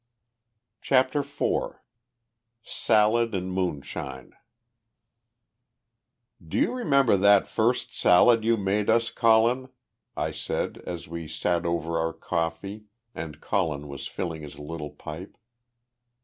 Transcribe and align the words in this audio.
CHAPTER 0.81 1.19
IV 1.19 1.75
SALAD 2.63 3.35
AND 3.35 3.51
MOONSHINE 3.51 4.33
"Do 6.43 6.57
you 6.57 6.73
remember 6.73 7.15
that 7.17 7.45
first 7.45 7.95
salad 7.95 8.43
you 8.43 8.57
made 8.57 8.89
us, 8.89 9.11
Colin?" 9.11 9.69
I 10.17 10.31
said, 10.31 10.79
as 10.87 11.07
we 11.07 11.27
sat 11.27 11.67
over 11.67 11.99
our 11.99 12.13
coffee, 12.13 12.85
and 13.13 13.39
Colin 13.41 13.87
was 13.87 14.07
filling 14.07 14.41
his 14.41 14.57
little 14.57 14.89
pipe. 14.89 15.37